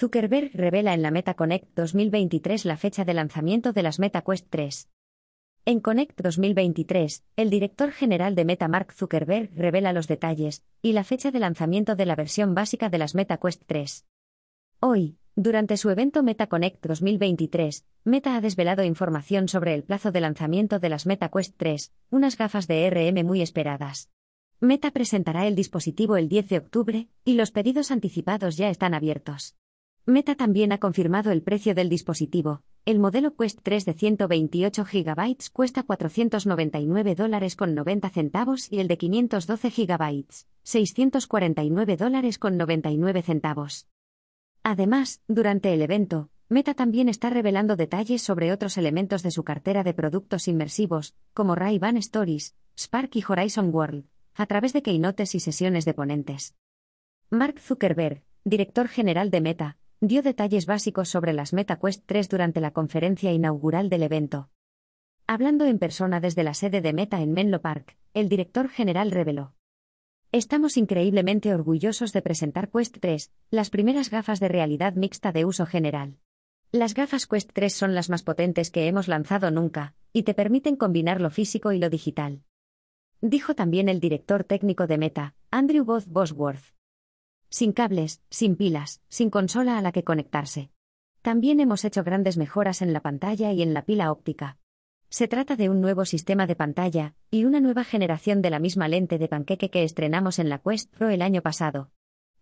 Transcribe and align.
Zuckerberg 0.00 0.52
revela 0.54 0.94
en 0.94 1.02
la 1.02 1.10
Meta 1.10 1.34
Connect 1.34 1.76
2023 1.76 2.64
la 2.64 2.78
fecha 2.78 3.04
de 3.04 3.12
lanzamiento 3.12 3.74
de 3.74 3.82
las 3.82 3.98
Meta 3.98 4.22
Quest 4.22 4.46
3. 4.48 4.88
En 5.66 5.80
Connect 5.80 6.18
2023, 6.22 7.22
el 7.36 7.50
director 7.50 7.92
general 7.92 8.34
de 8.34 8.46
Meta 8.46 8.66
Mark 8.66 8.94
Zuckerberg 8.94 9.50
revela 9.54 9.92
los 9.92 10.08
detalles 10.08 10.64
y 10.80 10.94
la 10.94 11.04
fecha 11.04 11.30
de 11.30 11.38
lanzamiento 11.38 11.96
de 11.96 12.06
la 12.06 12.16
versión 12.16 12.54
básica 12.54 12.88
de 12.88 12.96
las 12.96 13.14
Meta 13.14 13.36
Quest 13.36 13.64
3. 13.66 14.06
Hoy, 14.80 15.18
durante 15.36 15.76
su 15.76 15.90
evento 15.90 16.22
Meta 16.22 16.46
Connect 16.46 16.82
2023, 16.86 17.84
Meta 18.04 18.36
ha 18.36 18.40
desvelado 18.40 18.82
información 18.84 19.48
sobre 19.48 19.74
el 19.74 19.84
plazo 19.84 20.12
de 20.12 20.22
lanzamiento 20.22 20.78
de 20.78 20.88
las 20.88 21.04
Meta 21.04 21.28
Quest 21.28 21.56
3, 21.58 21.92
unas 22.08 22.38
gafas 22.38 22.66
de 22.68 22.88
RM 22.88 23.22
muy 23.26 23.42
esperadas. 23.42 24.08
Meta 24.60 24.92
presentará 24.92 25.46
el 25.46 25.54
dispositivo 25.54 26.16
el 26.16 26.30
10 26.30 26.48
de 26.48 26.56
octubre, 26.56 27.08
y 27.22 27.34
los 27.34 27.50
pedidos 27.50 27.90
anticipados 27.90 28.56
ya 28.56 28.70
están 28.70 28.94
abiertos. 28.94 29.56
Meta 30.06 30.34
también 30.34 30.72
ha 30.72 30.78
confirmado 30.78 31.30
el 31.30 31.42
precio 31.42 31.74
del 31.74 31.88
dispositivo. 31.88 32.62
El 32.86 32.98
modelo 32.98 33.36
Quest 33.36 33.60
3 33.62 33.84
de 33.84 33.92
128 33.92 34.84
GB 34.84 35.36
cuesta 35.52 35.82
499 35.82 37.14
dólares 37.14 37.54
con 37.54 37.74
90 37.74 38.08
centavos 38.08 38.72
y 38.72 38.80
el 38.80 38.88
de 38.88 38.96
512 38.96 39.70
GB, 39.70 40.24
649 40.62 41.96
dólares 41.96 42.38
con 42.38 42.56
99 42.56 43.22
centavos. 43.22 43.86
Además, 44.62 45.20
durante 45.28 45.72
el 45.74 45.82
evento, 45.82 46.30
Meta 46.48 46.74
también 46.74 47.08
está 47.08 47.30
revelando 47.30 47.76
detalles 47.76 48.22
sobre 48.22 48.52
otros 48.52 48.78
elementos 48.78 49.22
de 49.22 49.30
su 49.30 49.44
cartera 49.44 49.84
de 49.84 49.94
productos 49.94 50.48
inmersivos, 50.48 51.14
como 51.34 51.54
Ray-Ban 51.54 51.98
Stories, 51.98 52.56
Spark 52.76 53.10
y 53.14 53.24
Horizon 53.28 53.72
World, 53.72 54.06
a 54.34 54.46
través 54.46 54.72
de 54.72 54.82
keynotes 54.82 55.34
y 55.34 55.40
sesiones 55.40 55.84
de 55.84 55.94
ponentes. 55.94 56.56
Mark 57.28 57.60
Zuckerberg, 57.60 58.24
director 58.44 58.88
general 58.88 59.30
de 59.30 59.40
Meta, 59.42 59.76
dio 60.02 60.22
detalles 60.22 60.64
básicos 60.64 61.10
sobre 61.10 61.34
las 61.34 61.52
Meta 61.52 61.78
Quest 61.78 62.04
3 62.06 62.30
durante 62.30 62.60
la 62.62 62.70
conferencia 62.70 63.32
inaugural 63.32 63.90
del 63.90 64.02
evento. 64.02 64.48
Hablando 65.26 65.66
en 65.66 65.78
persona 65.78 66.20
desde 66.20 66.42
la 66.42 66.54
sede 66.54 66.80
de 66.80 66.94
Meta 66.94 67.20
en 67.20 67.32
Menlo 67.32 67.60
Park, 67.60 67.98
el 68.14 68.30
director 68.30 68.70
general 68.70 69.10
reveló. 69.10 69.52
Estamos 70.32 70.78
increíblemente 70.78 71.52
orgullosos 71.52 72.14
de 72.14 72.22
presentar 72.22 72.70
Quest 72.70 72.96
3, 72.98 73.30
las 73.50 73.68
primeras 73.68 74.08
gafas 74.08 74.40
de 74.40 74.48
realidad 74.48 74.94
mixta 74.94 75.32
de 75.32 75.44
uso 75.44 75.66
general. 75.66 76.16
Las 76.72 76.94
gafas 76.94 77.26
Quest 77.26 77.50
3 77.52 77.74
son 77.74 77.94
las 77.94 78.08
más 78.08 78.22
potentes 78.22 78.70
que 78.70 78.86
hemos 78.86 79.06
lanzado 79.06 79.50
nunca, 79.50 79.94
y 80.14 80.22
te 80.22 80.32
permiten 80.32 80.76
combinar 80.76 81.20
lo 81.20 81.28
físico 81.28 81.72
y 81.72 81.78
lo 81.78 81.90
digital. 81.90 82.42
Dijo 83.20 83.54
también 83.54 83.90
el 83.90 84.00
director 84.00 84.44
técnico 84.44 84.86
de 84.86 84.96
Meta, 84.96 85.34
Andrew 85.50 85.84
Both 85.84 86.06
Bosworth 86.06 86.72
sin 87.50 87.72
cables, 87.72 88.22
sin 88.30 88.56
pilas, 88.56 89.02
sin 89.08 89.28
consola 89.28 89.76
a 89.76 89.82
la 89.82 89.92
que 89.92 90.04
conectarse. 90.04 90.70
También 91.22 91.60
hemos 91.60 91.84
hecho 91.84 92.02
grandes 92.02 92.38
mejoras 92.38 92.80
en 92.80 92.92
la 92.92 93.00
pantalla 93.00 93.52
y 93.52 93.62
en 93.62 93.74
la 93.74 93.84
pila 93.84 94.10
óptica. 94.10 94.56
Se 95.10 95.28
trata 95.28 95.56
de 95.56 95.68
un 95.68 95.80
nuevo 95.80 96.04
sistema 96.04 96.46
de 96.46 96.54
pantalla, 96.54 97.14
y 97.30 97.44
una 97.44 97.60
nueva 97.60 97.84
generación 97.84 98.40
de 98.42 98.50
la 98.50 98.60
misma 98.60 98.88
lente 98.88 99.18
de 99.18 99.28
panqueque 99.28 99.68
que 99.68 99.82
estrenamos 99.82 100.38
en 100.38 100.48
la 100.48 100.58
Quest 100.58 100.94
Pro 100.96 101.10
el 101.10 101.20
año 101.20 101.42
pasado. 101.42 101.90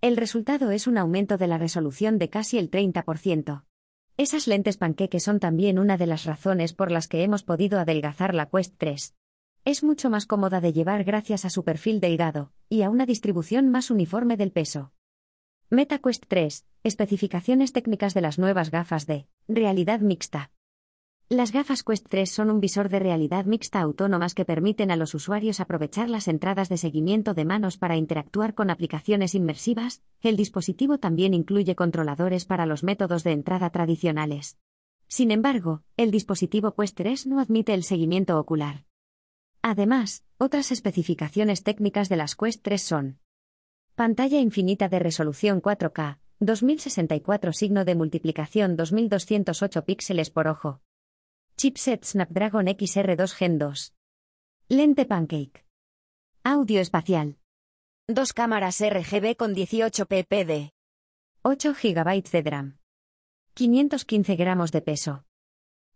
El 0.00 0.16
resultado 0.16 0.70
es 0.70 0.86
un 0.86 0.98
aumento 0.98 1.38
de 1.38 1.48
la 1.48 1.58
resolución 1.58 2.18
de 2.18 2.28
casi 2.28 2.58
el 2.58 2.70
30%. 2.70 3.64
Esas 4.18 4.46
lentes 4.46 4.76
panqueque 4.76 5.18
son 5.18 5.40
también 5.40 5.78
una 5.78 5.96
de 5.96 6.06
las 6.06 6.24
razones 6.24 6.74
por 6.74 6.90
las 6.90 7.08
que 7.08 7.22
hemos 7.22 7.42
podido 7.42 7.80
adelgazar 7.80 8.34
la 8.34 8.46
Quest 8.50 8.74
3. 8.76 9.14
Es 9.64 9.82
mucho 9.82 10.10
más 10.10 10.26
cómoda 10.26 10.60
de 10.60 10.72
llevar 10.72 11.04
gracias 11.04 11.44
a 11.44 11.50
su 11.50 11.64
perfil 11.64 12.00
delgado, 12.00 12.52
y 12.68 12.82
a 12.82 12.90
una 12.90 13.06
distribución 13.06 13.70
más 13.70 13.90
uniforme 13.90 14.36
del 14.36 14.52
peso. 14.52 14.92
MetaQuest 15.70 16.24
3. 16.28 16.64
Especificaciones 16.82 17.74
técnicas 17.74 18.14
de 18.14 18.22
las 18.22 18.38
nuevas 18.38 18.70
gafas 18.70 19.06
de 19.06 19.26
realidad 19.48 20.00
mixta. 20.00 20.50
Las 21.28 21.52
gafas 21.52 21.82
Quest 21.82 22.06
3 22.08 22.30
son 22.30 22.48
un 22.48 22.58
visor 22.58 22.88
de 22.88 22.98
realidad 22.98 23.44
mixta 23.44 23.82
autónomas 23.82 24.34
que 24.34 24.46
permiten 24.46 24.90
a 24.90 24.96
los 24.96 25.14
usuarios 25.14 25.60
aprovechar 25.60 26.08
las 26.08 26.26
entradas 26.26 26.70
de 26.70 26.78
seguimiento 26.78 27.34
de 27.34 27.44
manos 27.44 27.76
para 27.76 27.98
interactuar 27.98 28.54
con 28.54 28.70
aplicaciones 28.70 29.34
inmersivas. 29.34 30.02
El 30.22 30.38
dispositivo 30.38 30.96
también 30.96 31.34
incluye 31.34 31.74
controladores 31.74 32.46
para 32.46 32.64
los 32.64 32.82
métodos 32.82 33.22
de 33.22 33.32
entrada 33.32 33.68
tradicionales. 33.68 34.56
Sin 35.06 35.30
embargo, 35.30 35.82
el 35.98 36.10
dispositivo 36.10 36.74
Quest 36.74 36.96
3 36.96 37.26
no 37.26 37.40
admite 37.40 37.74
el 37.74 37.84
seguimiento 37.84 38.38
ocular. 38.40 38.86
Además, 39.60 40.24
otras 40.38 40.72
especificaciones 40.72 41.62
técnicas 41.62 42.08
de 42.08 42.16
las 42.16 42.36
Quest 42.36 42.62
3 42.62 42.80
son 42.80 43.18
Pantalla 43.98 44.38
infinita 44.38 44.88
de 44.88 45.00
resolución 45.00 45.60
4K, 45.60 46.20
2064 46.38 47.52
signo 47.52 47.84
de 47.84 47.96
multiplicación 47.96 48.76
2208 48.76 49.84
píxeles 49.84 50.30
por 50.30 50.46
ojo. 50.46 50.80
Chipset 51.56 52.04
Snapdragon 52.04 52.66
XR2 52.66 53.32
Gen 53.32 53.58
2. 53.58 53.94
Lente 54.68 55.04
Pancake. 55.04 55.64
Audio 56.44 56.80
espacial. 56.80 57.38
Dos 58.06 58.32
cámaras 58.32 58.78
RGB 58.80 59.34
con 59.36 59.52
18 59.52 60.06
ppd. 60.06 60.70
8 61.42 61.74
GB 61.74 62.22
de 62.30 62.42
DRAM. 62.44 62.78
515 63.54 64.36
gramos 64.36 64.70
de 64.70 64.80
peso. 64.80 65.24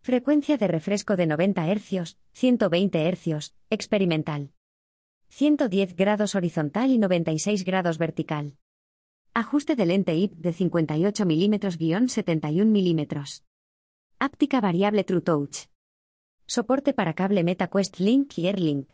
Frecuencia 0.00 0.56
de 0.56 0.68
refresco 0.68 1.16
de 1.16 1.26
90 1.26 1.66
Hz, 1.66 2.16
120 2.32 3.12
Hz, 3.12 3.54
experimental. 3.68 4.54
110 5.30 5.94
grados 5.94 6.34
horizontal 6.34 6.90
y 6.90 6.98
96 6.98 7.64
grados 7.64 7.98
vertical. 7.98 8.56
Ajuste 9.32 9.76
de 9.76 9.86
lente 9.86 10.16
IP 10.16 10.34
de 10.34 10.52
58 10.52 11.24
mm-71 11.24 12.64
mm. 12.66 13.22
Áptica 14.18 14.60
variable 14.60 15.04
True 15.04 15.20
Touch. 15.20 15.68
Soporte 16.46 16.92
para 16.92 17.14
cable 17.14 17.44
MetaQuest 17.44 18.00
Link 18.00 18.36
y 18.38 18.48
AirLink. 18.48 18.88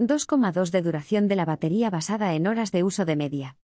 2,2 0.00 0.70
de 0.70 0.82
duración 0.82 1.28
de 1.28 1.36
la 1.36 1.44
batería 1.44 1.88
basada 1.88 2.34
en 2.34 2.48
horas 2.48 2.72
de 2.72 2.82
uso 2.82 3.04
de 3.04 3.14
media. 3.14 3.56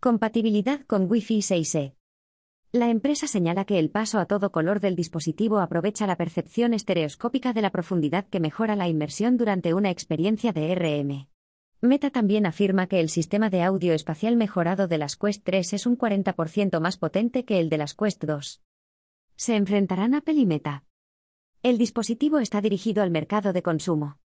Compatibilidad 0.00 0.84
con 0.86 1.08
Wi-Fi 1.08 1.38
6E. 1.38 1.94
La 2.74 2.88
empresa 2.88 3.26
señala 3.26 3.66
que 3.66 3.78
el 3.78 3.90
paso 3.90 4.18
a 4.18 4.24
todo 4.24 4.50
color 4.50 4.80
del 4.80 4.96
dispositivo 4.96 5.58
aprovecha 5.58 6.06
la 6.06 6.16
percepción 6.16 6.72
estereoscópica 6.72 7.52
de 7.52 7.60
la 7.60 7.68
profundidad 7.68 8.26
que 8.26 8.40
mejora 8.40 8.76
la 8.76 8.88
inmersión 8.88 9.36
durante 9.36 9.74
una 9.74 9.90
experiencia 9.90 10.54
de 10.54 10.74
RM. 10.74 11.28
Meta 11.82 12.08
también 12.08 12.46
afirma 12.46 12.86
que 12.86 13.00
el 13.00 13.10
sistema 13.10 13.50
de 13.50 13.62
audio 13.62 13.92
espacial 13.92 14.36
mejorado 14.36 14.88
de 14.88 14.96
las 14.96 15.16
Quest 15.16 15.44
3 15.44 15.74
es 15.74 15.84
un 15.84 15.98
40% 15.98 16.80
más 16.80 16.96
potente 16.96 17.44
que 17.44 17.60
el 17.60 17.68
de 17.68 17.76
las 17.76 17.92
Quest 17.92 18.24
2. 18.24 18.62
¿Se 19.36 19.54
enfrentarán 19.56 20.14
Apple 20.14 20.36
y 20.36 20.46
Meta? 20.46 20.86
El 21.62 21.76
dispositivo 21.76 22.38
está 22.38 22.62
dirigido 22.62 23.02
al 23.02 23.10
mercado 23.10 23.52
de 23.52 23.62
consumo. 23.62 24.18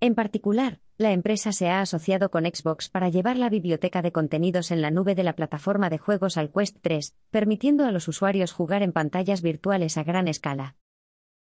En 0.00 0.16
particular, 0.16 0.80
la 0.98 1.12
empresa 1.12 1.52
se 1.52 1.68
ha 1.68 1.80
asociado 1.80 2.30
con 2.30 2.44
Xbox 2.44 2.88
para 2.88 3.08
llevar 3.08 3.36
la 3.36 3.48
biblioteca 3.48 4.02
de 4.02 4.12
contenidos 4.12 4.70
en 4.70 4.82
la 4.82 4.90
nube 4.90 5.14
de 5.14 5.24
la 5.24 5.34
plataforma 5.34 5.90
de 5.90 5.98
juegos 5.98 6.36
al 6.36 6.52
Quest 6.52 6.78
3, 6.82 7.16
permitiendo 7.30 7.86
a 7.86 7.92
los 7.92 8.08
usuarios 8.08 8.52
jugar 8.52 8.82
en 8.82 8.92
pantallas 8.92 9.42
virtuales 9.42 9.96
a 9.96 10.04
gran 10.04 10.28
escala. 10.28 10.76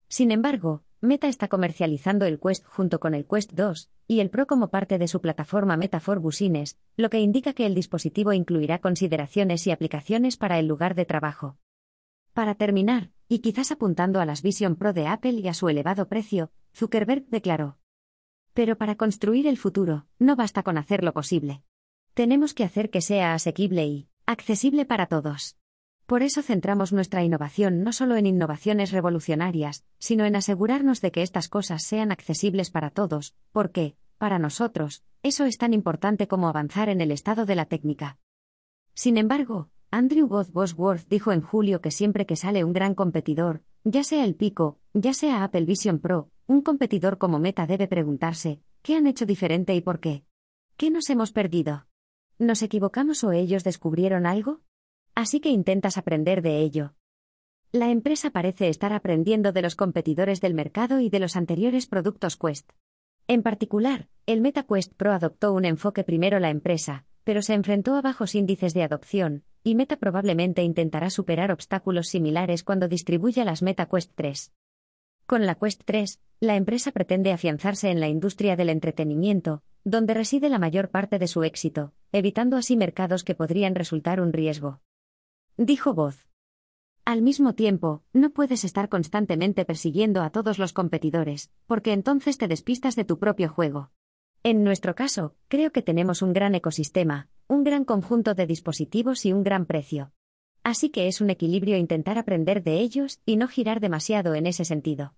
Sin 0.09 0.31
embargo, 0.31 0.83
Meta 1.01 1.29
está 1.29 1.49
comercializando 1.49 2.27
el 2.27 2.41
Quest 2.41 2.67
junto 2.67 3.01
con 3.01 3.15
el 3.15 3.27
Quest 3.27 3.53
2 3.53 3.91
y 4.07 4.21
el 4.21 4.31
Pro 4.31 4.47
como 4.47 4.69
parte 4.69 4.99
de 4.99 5.09
su 5.09 5.21
plataforma 5.21 5.77
Meta 5.77 6.01
lo 6.97 7.11
que 7.11 7.21
indica 7.21 7.53
que 7.53 7.67
el 7.67 7.75
dispositivo 7.75 8.33
incluirá 8.33 8.81
consideraciones 8.81 9.67
y 9.67 9.71
aplicaciones 9.71 10.37
para 10.37 10.59
el 10.59 10.67
lugar 10.67 10.95
de 10.95 11.05
trabajo. 11.05 11.57
Para 12.33 12.55
terminar, 12.55 13.11
y 13.29 13.41
quizás 13.41 13.73
apuntando 13.73 14.21
a 14.21 14.25
las 14.25 14.43
Vision 14.43 14.77
Pro 14.77 14.93
de 14.93 15.07
Apple 15.07 15.33
y 15.33 15.49
a 15.49 15.55
su 15.55 15.69
elevado 15.69 16.09
precio, 16.09 16.51
Zuckerberg 16.75 17.27
declaró: 17.29 17.79
pero 18.59 18.77
para 18.77 18.97
construir 18.97 19.47
el 19.47 19.57
futuro, 19.57 20.07
no 20.19 20.35
basta 20.35 20.65
con 20.65 20.79
hacer 20.79 21.05
lo 21.05 21.13
posible. 21.13 21.63
Tenemos 22.13 22.55
que 22.55 22.65
hacer 22.65 22.91
que 22.91 23.01
sea 23.01 23.33
asequible 23.35 23.87
y 23.87 24.09
accesible 24.27 24.85
para 24.85 25.07
todos. 25.07 25.57
Por 26.07 26.25
eso 26.25 26.43
centramos 26.43 26.93
nuestra 26.93 27.23
innovación 27.23 27.85
no 27.85 27.93
solo 27.93 28.17
en 28.17 28.27
innovaciones 28.27 28.91
revolucionarias, 28.91 29.85
sino 30.01 30.25
en 30.25 30.35
asegurarnos 30.35 31.01
de 31.01 31.13
que 31.13 31.23
estas 31.23 31.49
cosas 31.49 31.85
sean 31.85 32.11
accesibles 32.11 32.73
para 32.73 32.91
todos, 32.91 33.37
porque, 33.53 33.95
para 34.19 34.41
nosotros, 34.41 35.05
eso 35.23 35.45
es 35.45 35.57
tan 35.57 35.73
importante 35.73 36.27
como 36.27 36.49
avanzar 36.49 36.89
en 36.89 37.01
el 37.01 37.13
estado 37.13 37.47
de 37.47 37.55
la 37.55 37.67
técnica. 37.67 38.19
Sin 38.93 39.19
embargo, 39.19 39.71
Andrew 39.93 40.27
Both 40.27 40.51
Bosworth 40.51 41.07
dijo 41.09 41.31
en 41.31 41.43
julio 41.43 41.81
que 41.81 41.93
siempre 41.93 42.27
que 42.27 42.35
sale 42.35 42.65
un 42.65 42.73
gran 42.73 42.97
competidor, 42.97 43.63
ya 43.85 44.03
sea 44.03 44.25
el 44.25 44.35
Pico, 44.35 44.81
ya 44.95 45.15
sea 45.15 45.45
Apple 45.45 45.65
Vision 45.65 46.01
Pro, 46.01 46.33
un 46.49 46.63
competidor 46.63 47.19
como 47.19 47.39
Meta 47.39 47.67
debe 47.67 47.87
preguntarse, 47.87 48.63
¿qué 48.83 48.97
han 48.97 49.07
hecho 49.07 49.27
diferente 49.27 49.75
y 49.75 49.83
por 49.83 50.01
qué? 50.01 50.25
¿Qué 50.79 50.91
nos 50.91 51.11
hemos 51.11 51.31
perdido? 51.31 51.87
¿Nos 52.39 52.63
equivocamos 52.63 53.23
o 53.23 53.33
ellos 53.33 53.65
descubrieron 53.65 54.25
algo? 54.25 54.63
Así 55.15 55.41
que 55.41 55.51
intentas 55.51 55.99
aprender 55.99 56.41
de 56.41 56.61
ello. 56.61 56.95
La 57.71 57.91
empresa 57.91 58.31
parece 58.31 58.71
estar 58.71 58.95
aprendiendo 58.95 59.53
de 59.53 59.61
los 59.61 59.77
competidores 59.77 60.41
del 60.41 60.55
mercado 60.55 61.01
y 61.01 61.11
de 61.11 61.21
los 61.21 61.37
anteriores 61.37 61.87
productos 61.87 62.39
Quest. 62.39 62.73
En 63.27 63.43
particular, 63.43 64.09
el 64.25 64.41
MetaQuest 64.41 64.95
Pro 64.95 65.13
adoptó 65.13 65.53
un 65.53 65.67
enfoque 65.67 66.03
primero 66.03 66.41
la 66.41 66.49
empresa, 66.49 67.05
pero 67.25 67.43
se 67.43 67.53
enfrentó 67.53 67.95
a 67.95 68.01
bajos 68.01 68.35
índices 68.35 68.73
de 68.73 68.85
adopción, 68.85 69.45
y 69.63 69.75
Meta 69.75 69.99
probablemente 69.99 70.63
intentará 70.63 71.11
superar 71.11 71.53
obstáculos 71.53 72.09
similares 72.09 72.65
cuando 72.65 72.89
distribuya 72.89 73.45
las 73.45 73.61
Meta 73.61 73.87
Quest 73.87 74.13
3. 74.15 74.55
Con 75.27 75.45
la 75.45 75.57
Quest 75.57 75.83
3, 75.85 76.21
la 76.41 76.55
empresa 76.55 76.93
pretende 76.93 77.33
afianzarse 77.33 77.91
en 77.91 77.99
la 77.99 78.09
industria 78.09 78.55
del 78.55 78.69
entretenimiento, 78.69 79.63
donde 79.83 80.15
reside 80.15 80.49
la 80.49 80.59
mayor 80.59 80.91
parte 80.91 81.19
de 81.19 81.27
su 81.27 81.43
éxito, 81.43 81.93
evitando 82.13 82.57
así 82.57 82.77
mercados 82.77 83.25
que 83.25 83.35
podrían 83.35 83.75
resultar 83.75 84.21
un 84.21 84.33
riesgo. 84.33 84.81
Dijo 85.57 85.95
Voz. 85.95 86.29
Al 87.05 87.23
mismo 87.23 87.55
tiempo, 87.55 88.05
no 88.13 88.31
puedes 88.31 88.65
estar 88.65 88.89
constantemente 88.89 89.65
persiguiendo 89.65 90.23
a 90.23 90.31
todos 90.31 90.59
los 90.59 90.73
competidores, 90.73 91.51
porque 91.67 91.93
entonces 91.93 92.39
te 92.39 92.47
despistas 92.47 92.95
de 92.95 93.05
tu 93.05 93.19
propio 93.19 93.49
juego. 93.49 93.91
En 94.45 94.63
nuestro 94.63 94.95
caso, 94.95 95.35
creo 95.49 95.73
que 95.73 95.83
tenemos 95.83 96.23
un 96.23 96.33
gran 96.33 96.55
ecosistema, 96.55 97.29
un 97.49 97.65
gran 97.65 97.85
conjunto 97.85 98.35
de 98.35 98.47
dispositivos 98.47 99.27
y 99.27 99.33
un 99.33 99.43
gran 99.43 99.67
precio. 99.67 100.13
Así 100.63 100.91
que 100.91 101.09
es 101.09 101.21
un 101.21 101.31
equilibrio 101.31 101.77
intentar 101.77 102.19
aprender 102.19 102.63
de 102.63 102.79
ellos 102.79 103.21
y 103.25 103.37
no 103.37 103.49
girar 103.49 103.81
demasiado 103.81 104.35
en 104.35 104.47
ese 104.47 104.65
sentido. 104.65 105.15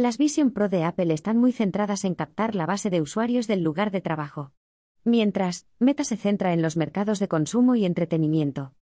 Las 0.00 0.16
Vision 0.16 0.50
Pro 0.50 0.70
de 0.70 0.82
Apple 0.84 1.12
están 1.12 1.36
muy 1.36 1.52
centradas 1.52 2.06
en 2.06 2.14
captar 2.14 2.54
la 2.54 2.64
base 2.64 2.88
de 2.88 3.02
usuarios 3.02 3.46
del 3.46 3.62
lugar 3.62 3.90
de 3.90 4.00
trabajo. 4.00 4.54
Mientras, 5.04 5.66
Meta 5.78 6.04
se 6.04 6.16
centra 6.16 6.54
en 6.54 6.62
los 6.62 6.78
mercados 6.78 7.18
de 7.18 7.28
consumo 7.28 7.74
y 7.74 7.84
entretenimiento 7.84 8.72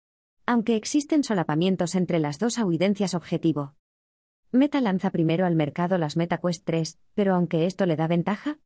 aunque 0.45 0.75
existen 0.75 1.23
solapamientos 1.23 1.93
entre 1.93 2.17
las 2.17 2.39
dos 2.39 2.57
audiencias 2.57 3.13
objetivo. 3.13 3.75
Meta 4.51 4.81
lanza 4.81 5.11
primero 5.11 5.45
al 5.45 5.53
mercado 5.53 5.99
las 5.99 6.17
MetaQuest 6.17 6.65
3, 6.65 6.97
pero 7.13 7.35
aunque 7.35 7.67
esto 7.67 7.85
le 7.85 7.95
da 7.95 8.07
ventaja, 8.07 8.57